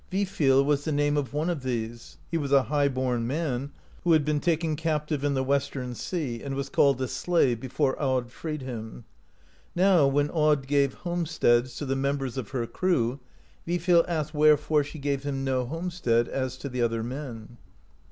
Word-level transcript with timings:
Vifil 0.09 0.65
was 0.65 0.83
the 0.83 0.91
name 0.91 1.15
of 1.15 1.31
one 1.31 1.47
of 1.47 1.61
these; 1.61 2.17
he 2.31 2.35
was 2.39 2.51
a 2.51 2.63
highborn 2.63 3.27
man, 3.27 3.71
who 4.03 4.13
had 4.13 4.25
been 4.25 4.39
taken 4.39 4.75
captive 4.75 5.23
in 5.23 5.35
the 5.35 5.43
Western 5.43 5.93
sea, 5.93 6.41
and 6.41 6.55
was 6.55 6.69
called 6.69 6.99
a 7.03 7.07
slave 7.07 7.59
before 7.59 7.95
Aud 8.01 8.31
freed 8.31 8.63
him; 8.63 9.05
now 9.75 10.07
when 10.07 10.31
Aud 10.31 10.65
gave 10.65 10.95
homesteads 10.95 11.75
to 11.75 11.85
the 11.85 11.95
members 11.95 12.35
of 12.35 12.49
her 12.49 12.65
crew, 12.65 13.19
Vifil 13.67 14.03
asked 14.07 14.33
wherefore 14.33 14.83
she 14.83 14.97
gave 14.97 15.21
him 15.21 15.43
no 15.43 15.67
homestead, 15.67 16.27
as 16.27 16.57
to 16.57 16.67
the 16.67 16.81
other 16.81 17.03
men. 17.03 17.57